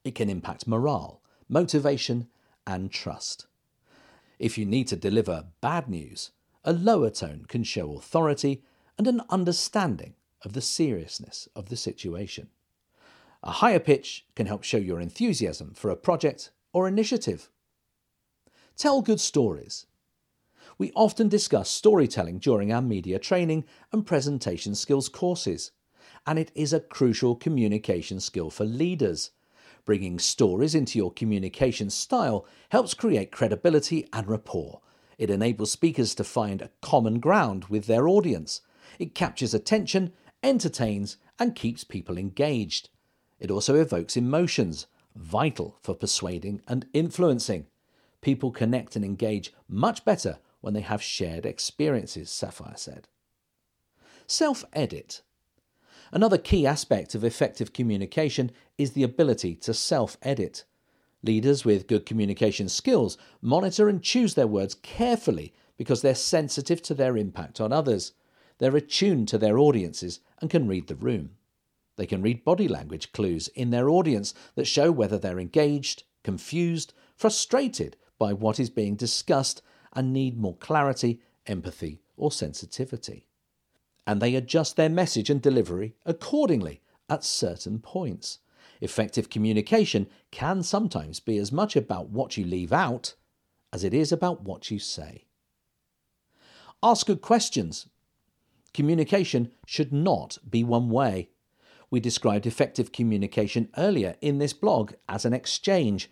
It 0.04 0.16
can 0.16 0.30
impact 0.30 0.68
morale, 0.68 1.22
motivation, 1.48 2.28
and 2.66 2.92
trust. 2.92 3.46
If 4.40 4.58
you 4.58 4.66
need 4.66 4.88
to 4.90 4.96
deliver 4.96 5.46
bad 5.62 5.88
news, 5.88 6.32
a 6.64 6.74
lower 6.74 7.10
tone 7.10 7.46
can 7.48 7.64
show 7.64 7.94
authority 7.94 8.64
and 8.98 9.08
an 9.08 9.22
understanding 9.30 10.16
of 10.44 10.54
the 10.54 10.62
seriousness 10.62 11.48
of 11.56 11.70
the 11.70 11.78
situation. 11.78 12.50
A 13.44 13.52
higher 13.52 13.80
pitch 13.80 14.26
can 14.36 14.48
help 14.48 14.64
show 14.64 14.78
your 14.78 15.00
enthusiasm 15.00 15.74
for 15.74 15.90
a 15.90 15.96
project 15.96 16.52
or 16.74 16.88
initiative. 16.88 17.50
Tell 18.76 19.02
good 19.02 19.20
stories. 19.20 19.86
We 20.80 20.92
often 20.94 21.28
discuss 21.28 21.72
storytelling 21.72 22.38
during 22.38 22.72
our 22.72 22.84
media 22.84 23.18
training 23.18 23.66
and 23.92 24.06
presentation 24.06 24.76
skills 24.76 25.10
courses, 25.10 25.72
and 26.28 26.38
it 26.38 26.52
is 26.54 26.72
a 26.72 26.80
crucial 26.80 27.36
communication 27.36 28.20
skill 28.20 28.52
for 28.52 28.64
leaders. 28.64 29.32
Bringing 29.86 30.20
stories 30.20 30.76
into 30.76 31.00
your 31.00 31.12
communication 31.12 31.90
style 31.90 32.46
helps 32.70 32.94
create 32.94 33.32
credibility 33.32 34.08
and 34.14 34.28
rapport. 34.28 34.82
It 35.18 35.32
enables 35.32 35.72
speakers 35.72 36.14
to 36.16 36.24
find 36.24 36.62
a 36.62 36.70
common 36.82 37.20
ground 37.20 37.66
with 37.66 37.88
their 37.88 38.08
audience. 38.08 38.62
It 39.00 39.16
captures 39.16 39.56
attention, 39.56 40.14
entertains, 40.44 41.18
and 41.40 41.56
keeps 41.56 41.84
people 41.84 42.20
engaged. 42.20 42.90
It 43.40 43.50
also 43.50 43.74
evokes 43.76 44.16
emotions, 44.16 44.86
vital 45.16 45.78
for 45.82 45.96
persuading 45.96 46.62
and 46.68 46.86
influencing. 46.94 47.66
People 48.22 48.52
connect 48.52 48.96
and 48.96 49.04
engage 49.04 49.54
much 49.68 50.06
better 50.06 50.38
when 50.68 50.74
they 50.74 50.82
have 50.82 51.02
shared 51.02 51.46
experiences, 51.46 52.30
Sapphire 52.30 52.76
said. 52.76 53.08
Self 54.28 54.66
edit. 54.74 55.22
Another 56.12 56.38
key 56.38 56.68
aspect 56.68 57.16
of 57.16 57.24
effective 57.24 57.72
communication 57.72 58.52
is 58.78 58.92
the 58.92 59.04
ability 59.04 59.56
to 59.56 59.74
self 59.74 60.18
edit. 60.22 60.66
Leaders 61.24 61.64
with 61.64 61.88
good 61.88 62.06
communication 62.06 62.68
skills 62.68 63.18
monitor 63.42 63.88
and 63.88 64.04
choose 64.04 64.34
their 64.34 64.46
words 64.46 64.76
carefully 64.76 65.54
because 65.78 66.02
they're 66.02 66.14
sensitive 66.14 66.82
to 66.82 66.94
their 66.94 67.16
impact 67.16 67.62
on 67.62 67.72
others. 67.72 68.12
They're 68.58 68.76
attuned 68.76 69.30
to 69.30 69.38
their 69.38 69.58
audiences 69.58 70.20
and 70.42 70.50
can 70.50 70.68
read 70.68 70.88
the 70.88 70.96
room. 70.96 71.30
They 71.96 72.06
can 72.06 72.22
read 72.22 72.44
body 72.44 72.68
language 72.68 73.14
clues 73.14 73.48
in 73.56 73.70
their 73.70 73.88
audience 73.88 74.34
that 74.56 74.68
show 74.68 74.92
whether 74.92 75.18
they're 75.18 75.40
engaged, 75.40 76.04
confused, 76.26 76.94
frustrated 77.16 77.96
by 78.20 78.34
what 78.34 78.60
is 78.60 78.70
being 78.70 78.96
discussed, 78.96 79.62
and 79.98 80.14
need 80.14 80.38
more 80.38 80.56
clarity, 80.56 81.20
empathy, 81.48 82.00
or 82.16 82.32
sensitivity. 82.32 83.26
And 84.06 84.22
they 84.22 84.36
adjust 84.36 84.78
their 84.78 84.90
message 84.90 85.30
and 85.30 85.42
delivery 85.42 85.96
accordingly 86.06 86.82
at 87.10 87.24
certain 87.24 87.80
points. 87.80 88.40
Effective 88.80 89.30
communication 89.30 90.08
can 90.30 90.62
sometimes 90.62 91.20
be 91.20 91.40
as 91.40 91.52
much 91.52 91.76
about 91.76 92.10
what 92.10 92.38
you 92.38 92.46
leave 92.46 92.72
out 92.72 93.16
as 93.74 93.84
it 93.84 93.94
is 93.94 94.12
about 94.12 94.44
what 94.44 94.70
you 94.70 94.78
say. 94.78 95.26
Ask 96.84 97.08
good 97.08 97.22
questions. 97.22 97.88
Communication 98.74 99.52
should 99.66 99.92
not 99.92 100.38
be 100.48 100.64
one 100.64 100.92
way. 100.92 101.32
We 101.90 102.00
described 102.00 102.46
effective 102.46 102.92
communication 102.92 103.70
earlier 103.78 104.16
in 104.22 104.38
this 104.38 104.54
blog 104.54 104.94
as 105.10 105.26
an 105.26 105.34
exchange. 105.34 106.12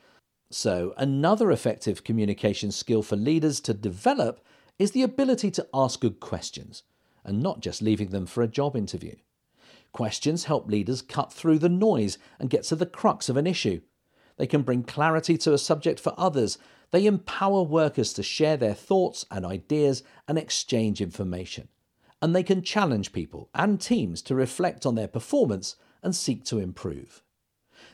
So, 0.57 0.93
another 0.95 1.51
effective 1.51 2.05
communication 2.05 2.71
skill 2.71 3.03
for 3.03 3.17
leaders 3.17 3.59
to 3.59 3.73
develop 3.73 4.39
is 4.79 4.91
the 4.91 5.03
ability 5.03 5.51
to 5.51 5.67
ask 5.73 5.99
good 5.99 6.21
questions 6.21 6.83
and 7.25 7.43
not 7.43 7.59
just 7.59 7.81
leaving 7.81 8.11
them 8.11 8.25
for 8.25 8.41
a 8.41 8.47
job 8.47 8.73
interview. 8.77 9.15
Questions 9.91 10.45
help 10.45 10.69
leaders 10.69 11.01
cut 11.01 11.33
through 11.33 11.59
the 11.59 11.67
noise 11.67 12.17
and 12.39 12.49
get 12.49 12.63
to 12.63 12.77
the 12.77 12.85
crux 12.85 13.27
of 13.27 13.35
an 13.35 13.45
issue. 13.45 13.81
They 14.37 14.47
can 14.47 14.61
bring 14.61 14.83
clarity 14.83 15.37
to 15.39 15.51
a 15.51 15.57
subject 15.57 15.99
for 15.99 16.13
others. 16.17 16.57
They 16.91 17.05
empower 17.05 17.61
workers 17.61 18.13
to 18.13 18.23
share 18.23 18.55
their 18.55 18.73
thoughts 18.73 19.25
and 19.29 19.45
ideas 19.45 20.03
and 20.25 20.37
exchange 20.37 21.01
information 21.01 21.67
and 22.21 22.33
they 22.33 22.43
can 22.43 22.61
challenge 22.61 23.11
people 23.11 23.49
and 23.53 23.81
teams 23.81 24.21
to 24.21 24.33
reflect 24.33 24.85
on 24.85 24.95
their 24.95 25.09
performance 25.09 25.75
and 26.01 26.15
seek 26.15 26.45
to 26.45 26.59
improve. 26.59 27.21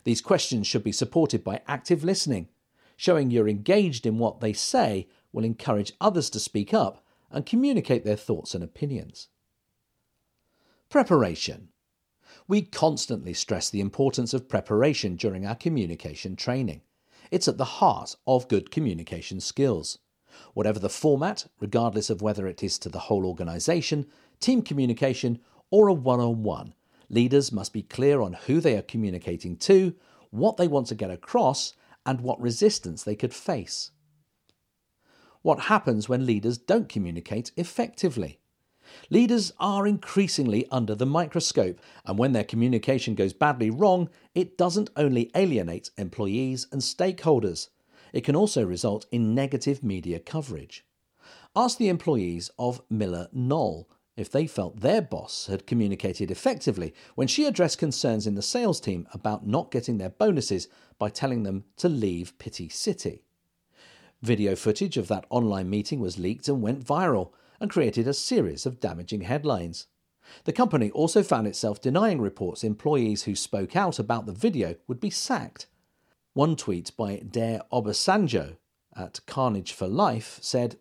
These 0.03 0.21
questions 0.21 0.67
should 0.67 0.83
be 0.83 0.91
supported 0.91 1.43
by 1.43 1.61
active 1.67 2.03
listening. 2.03 2.49
Showing 2.97 3.31
you're 3.31 3.49
engaged 3.49 4.05
in 4.05 4.17
what 4.17 4.39
they 4.39 4.53
say 4.53 5.07
will 5.31 5.43
encourage 5.43 5.93
others 6.01 6.29
to 6.31 6.39
speak 6.39 6.73
up 6.73 7.03
and 7.31 7.45
communicate 7.45 8.03
their 8.03 8.15
thoughts 8.15 8.53
and 8.53 8.63
opinions. 8.63 9.27
Preparation. 10.89 11.69
We 12.47 12.63
constantly 12.63 13.33
stress 13.33 13.69
the 13.69 13.79
importance 13.79 14.33
of 14.33 14.49
preparation 14.49 15.15
during 15.15 15.45
our 15.45 15.55
communication 15.55 16.35
training. 16.35 16.81
It's 17.31 17.47
at 17.47 17.57
the 17.57 17.65
heart 17.65 18.15
of 18.27 18.49
good 18.49 18.71
communication 18.71 19.39
skills. 19.39 19.99
Whatever 20.53 20.79
the 20.79 20.89
format, 20.89 21.47
regardless 21.59 22.09
of 22.09 22.21
whether 22.21 22.47
it 22.47 22.61
is 22.61 22.77
to 22.79 22.89
the 22.89 22.99
whole 22.99 23.25
organisation, 23.25 24.07
team 24.39 24.61
communication, 24.61 25.39
or 25.69 25.87
a 25.87 25.93
one 25.93 26.19
on 26.19 26.43
one, 26.43 26.73
leaders 27.11 27.51
must 27.51 27.73
be 27.73 27.83
clear 27.83 28.21
on 28.21 28.33
who 28.33 28.59
they 28.59 28.75
are 28.77 28.81
communicating 28.81 29.57
to, 29.57 29.93
what 30.29 30.57
they 30.57 30.67
want 30.67 30.87
to 30.87 30.95
get 30.95 31.11
across, 31.11 31.73
and 32.05 32.21
what 32.21 32.41
resistance 32.41 33.03
they 33.03 33.15
could 33.15 33.33
face. 33.33 33.91
What 35.41 35.61
happens 35.61 36.07
when 36.07 36.25
leaders 36.25 36.57
don't 36.57 36.89
communicate 36.89 37.51
effectively? 37.57 38.39
Leaders 39.09 39.53
are 39.59 39.85
increasingly 39.85 40.67
under 40.71 40.95
the 40.95 41.05
microscope, 41.05 41.79
and 42.05 42.17
when 42.17 42.31
their 42.31 42.43
communication 42.43 43.15
goes 43.15 43.33
badly 43.33 43.69
wrong, 43.69 44.09
it 44.33 44.57
doesn't 44.57 44.89
only 44.95 45.29
alienate 45.35 45.91
employees 45.97 46.67
and 46.71 46.81
stakeholders, 46.81 47.69
it 48.13 48.21
can 48.21 48.35
also 48.35 48.65
result 48.65 49.05
in 49.11 49.35
negative 49.35 49.83
media 49.83 50.19
coverage. 50.19 50.85
Ask 51.55 51.77
the 51.77 51.89
employees 51.89 52.49
of 52.57 52.87
MillerKnoll 52.89 53.85
if 54.21 54.31
they 54.31 54.45
felt 54.47 54.79
their 54.79 55.01
boss 55.01 55.47
had 55.47 55.67
communicated 55.67 56.29
effectively 56.29 56.93
when 57.15 57.27
she 57.27 57.45
addressed 57.45 57.79
concerns 57.79 58.27
in 58.27 58.35
the 58.35 58.41
sales 58.41 58.79
team 58.79 59.07
about 59.13 59.45
not 59.45 59.71
getting 59.71 59.97
their 59.97 60.11
bonuses 60.11 60.67
by 60.99 61.09
telling 61.09 61.43
them 61.43 61.65
to 61.75 61.89
leave 61.89 62.37
Pity 62.37 62.69
City. 62.69 63.23
Video 64.21 64.55
footage 64.55 64.97
of 64.97 65.07
that 65.07 65.25
online 65.31 65.69
meeting 65.69 65.99
was 65.99 66.19
leaked 66.19 66.47
and 66.47 66.61
went 66.61 66.85
viral 66.85 67.31
and 67.59 67.71
created 67.71 68.07
a 68.07 68.13
series 68.13 68.67
of 68.67 68.79
damaging 68.79 69.21
headlines. 69.21 69.87
The 70.43 70.53
company 70.53 70.91
also 70.91 71.23
found 71.23 71.47
itself 71.47 71.81
denying 71.81 72.21
reports 72.21 72.63
employees 72.63 73.23
who 73.23 73.35
spoke 73.35 73.75
out 73.75 73.97
about 73.97 74.27
the 74.27 74.31
video 74.31 74.75
would 74.87 74.99
be 74.99 75.09
sacked. 75.09 75.65
One 76.33 76.55
tweet 76.55 76.95
by 76.95 77.17
Dare 77.17 77.61
Obasanjo 77.73 78.57
at 78.95 79.19
Carnage 79.25 79.73
for 79.73 79.87
Life 79.87 80.37
said, 80.41 80.77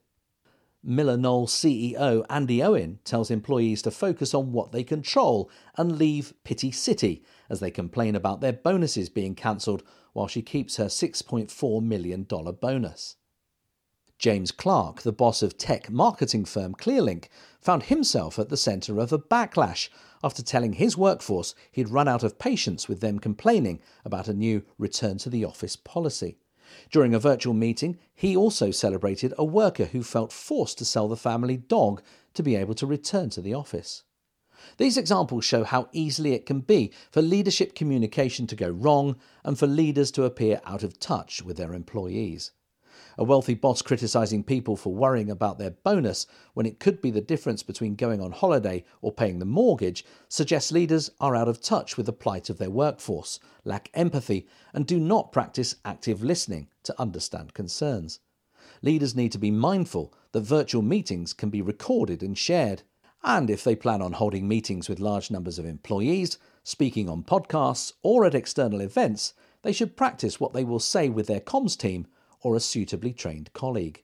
MillerKnoll 0.86 1.46
CEO 1.46 2.26
Andi 2.28 2.64
Owen 2.64 3.00
tells 3.04 3.30
employees 3.30 3.82
to 3.82 3.90
focus 3.90 4.32
on 4.32 4.52
what 4.52 4.72
they 4.72 4.82
control 4.82 5.50
and 5.76 5.98
leave 5.98 6.32
Pity 6.42 6.70
City 6.70 7.22
as 7.50 7.60
they 7.60 7.70
complain 7.70 8.16
about 8.16 8.40
their 8.40 8.52
bonuses 8.52 9.10
being 9.10 9.34
cancelled 9.34 9.82
while 10.14 10.26
she 10.26 10.40
keeps 10.40 10.76
her 10.76 10.86
$6.4 10.86 11.82
million 11.82 12.24
bonus. 12.24 13.16
James 14.18 14.52
Clarke, 14.52 15.02
the 15.02 15.12
boss 15.12 15.42
of 15.42 15.56
tech 15.56 15.90
marketing 15.90 16.44
firm 16.44 16.74
Clearlink, 16.74 17.28
found 17.60 17.84
himself 17.84 18.38
at 18.38 18.48
the 18.48 18.56
centre 18.56 18.98
of 18.98 19.12
a 19.12 19.18
backlash 19.18 19.88
after 20.22 20.42
telling 20.42 20.74
his 20.74 20.96
workforce 20.96 21.54
he'd 21.72 21.88
run 21.88 22.08
out 22.08 22.22
of 22.22 22.38
patience 22.38 22.88
with 22.88 23.00
them 23.00 23.18
complaining 23.18 23.80
about 24.04 24.28
a 24.28 24.34
new 24.34 24.62
return 24.78 25.18
to 25.18 25.30
the 25.30 25.44
office 25.44 25.76
policy. 25.76 26.36
During 26.90 27.14
a 27.14 27.18
virtual 27.18 27.54
meeting, 27.54 27.98
he 28.14 28.36
also 28.36 28.70
celebrated 28.70 29.32
a 29.36 29.44
worker 29.44 29.86
who 29.86 30.02
felt 30.02 30.32
forced 30.32 30.78
to 30.78 30.84
sell 30.84 31.08
the 31.08 31.16
family 31.16 31.56
dog 31.56 32.02
to 32.34 32.42
be 32.42 32.56
able 32.56 32.74
to 32.74 32.86
return 32.86 33.30
to 33.30 33.40
the 33.40 33.54
office. 33.54 34.04
These 34.76 34.96
examples 34.96 35.44
show 35.44 35.64
how 35.64 35.88
easily 35.92 36.32
it 36.32 36.46
can 36.46 36.60
be 36.60 36.92
for 37.10 37.22
leadership 37.22 37.74
communication 37.74 38.46
to 38.46 38.56
go 38.56 38.68
wrong 38.68 39.16
and 39.44 39.58
for 39.58 39.66
leaders 39.66 40.10
to 40.12 40.24
appear 40.24 40.60
out 40.64 40.82
of 40.82 41.00
touch 41.00 41.42
with 41.42 41.56
their 41.56 41.72
employees. 41.72 42.52
A 43.18 43.24
wealthy 43.24 43.54
boss 43.54 43.82
criticizing 43.82 44.44
people 44.44 44.76
for 44.76 44.94
worrying 44.94 45.30
about 45.30 45.58
their 45.58 45.70
bonus 45.70 46.26
when 46.54 46.66
it 46.66 46.78
could 46.78 47.00
be 47.00 47.10
the 47.10 47.20
difference 47.20 47.62
between 47.62 47.94
going 47.94 48.20
on 48.20 48.32
holiday 48.32 48.84
or 49.02 49.12
paying 49.12 49.38
the 49.38 49.44
mortgage 49.44 50.04
suggests 50.28 50.72
leaders 50.72 51.10
are 51.20 51.34
out 51.34 51.48
of 51.48 51.60
touch 51.60 51.96
with 51.96 52.06
the 52.06 52.12
plight 52.12 52.48
of 52.48 52.58
their 52.58 52.70
workforce, 52.70 53.40
lack 53.64 53.90
empathy, 53.94 54.46
and 54.72 54.86
do 54.86 55.00
not 55.00 55.32
practice 55.32 55.76
active 55.84 56.22
listening 56.22 56.68
to 56.84 57.00
understand 57.00 57.54
concerns. 57.54 58.20
Leaders 58.82 59.14
need 59.14 59.32
to 59.32 59.38
be 59.38 59.50
mindful 59.50 60.14
that 60.32 60.40
virtual 60.40 60.82
meetings 60.82 61.32
can 61.32 61.50
be 61.50 61.60
recorded 61.60 62.22
and 62.22 62.38
shared. 62.38 62.82
And 63.22 63.50
if 63.50 63.62
they 63.62 63.76
plan 63.76 64.00
on 64.00 64.12
holding 64.12 64.48
meetings 64.48 64.88
with 64.88 65.00
large 65.00 65.30
numbers 65.30 65.58
of 65.58 65.66
employees, 65.66 66.38
speaking 66.62 67.08
on 67.08 67.22
podcasts, 67.22 67.92
or 68.02 68.24
at 68.24 68.34
external 68.34 68.80
events, 68.80 69.34
they 69.62 69.72
should 69.72 69.96
practice 69.96 70.40
what 70.40 70.54
they 70.54 70.64
will 70.64 70.78
say 70.78 71.08
with 71.08 71.26
their 71.26 71.40
comms 71.40 71.76
team 71.76 72.06
or 72.42 72.54
a 72.54 72.60
suitably 72.60 73.12
trained 73.12 73.52
colleague. 73.52 74.02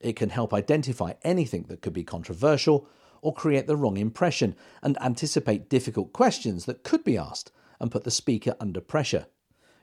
It 0.00 0.16
can 0.16 0.30
help 0.30 0.54
identify 0.54 1.14
anything 1.22 1.64
that 1.68 1.82
could 1.82 1.92
be 1.92 2.04
controversial 2.04 2.88
or 3.22 3.34
create 3.34 3.66
the 3.66 3.76
wrong 3.76 3.96
impression 3.96 4.56
and 4.82 5.00
anticipate 5.02 5.68
difficult 5.68 6.12
questions 6.12 6.64
that 6.64 6.82
could 6.82 7.04
be 7.04 7.18
asked 7.18 7.52
and 7.78 7.90
put 7.90 8.04
the 8.04 8.10
speaker 8.10 8.54
under 8.60 8.80
pressure. 8.80 9.26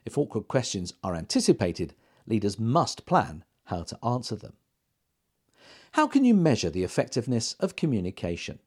If 0.06 0.18
awkward 0.18 0.48
questions 0.48 0.94
are 1.04 1.16
anticipated, 1.16 1.94
leaders 2.26 2.60
must 2.60 3.06
plan 3.06 3.44
how 3.66 3.84
to 3.84 4.06
answer 4.06 4.36
them. 4.36 4.54
How 5.92 6.08
can 6.08 6.26
you 6.26 6.34
measure 6.34 6.70
the 6.70 6.84
effectiveness 6.84 7.54
of 7.60 7.76
communication? 7.76 8.60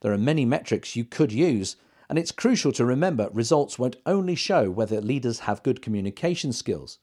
There 0.00 0.12
are 0.12 0.18
many 0.18 0.44
metrics 0.44 0.96
you 0.96 1.04
could 1.04 1.32
use, 1.32 1.76
and 2.08 2.18
it's 2.18 2.32
crucial 2.32 2.72
to 2.72 2.84
remember 2.84 3.30
results 3.32 3.78
won't 3.78 3.96
only 4.04 4.34
show 4.34 4.70
whether 4.70 5.00
leaders 5.00 5.40
have 5.40 5.62
good 5.62 5.82
communication 5.82 6.52
skills, 6.52 6.98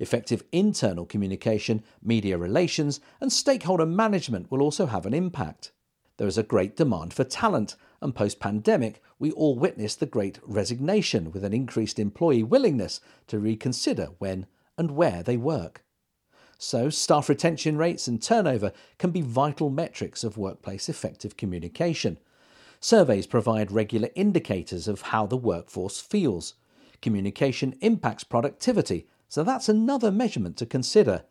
Effective 0.00 0.42
internal 0.50 1.04
communication, 1.04 1.84
media 2.02 2.38
relations, 2.38 3.00
and 3.20 3.30
stakeholder 3.30 3.84
management 3.84 4.50
will 4.50 4.62
also 4.62 4.86
have 4.86 5.04
an 5.04 5.12
impact. 5.12 5.72
There 6.16 6.26
is 6.26 6.38
a 6.38 6.42
great 6.42 6.74
demand 6.74 7.12
for 7.12 7.22
talent, 7.22 7.76
and 8.00 8.14
post 8.14 8.40
pandemic, 8.40 9.02
we 9.18 9.30
all 9.32 9.58
witnessed 9.58 10.00
the 10.00 10.06
great 10.06 10.38
resignation 10.42 11.30
with 11.30 11.44
an 11.44 11.52
increased 11.52 11.98
employee 11.98 12.42
willingness 12.42 13.02
to 13.26 13.38
reconsider 13.38 14.08
when 14.18 14.46
and 14.78 14.92
where 14.92 15.22
they 15.22 15.36
work. 15.36 15.84
So, 16.56 16.88
staff 16.88 17.28
retention 17.28 17.76
rates 17.76 18.08
and 18.08 18.22
turnover 18.22 18.72
can 18.98 19.10
be 19.10 19.20
vital 19.20 19.68
metrics 19.68 20.24
of 20.24 20.38
workplace 20.38 20.88
effective 20.88 21.36
communication. 21.36 22.18
Surveys 22.80 23.26
provide 23.26 23.70
regular 23.70 24.08
indicators 24.14 24.88
of 24.88 25.02
how 25.02 25.26
the 25.26 25.36
workforce 25.36 26.00
feels. 26.00 26.54
Communication 27.02 27.76
impacts 27.82 28.24
productivity 28.24 29.06
so 29.30 29.44
that's 29.44 29.68
another 29.68 30.10
measurement 30.10 30.56
to 30.56 30.66
consider. 30.66 31.22